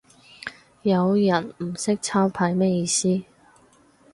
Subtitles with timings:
[0.81, 3.21] 有人唔識抄牌咩意思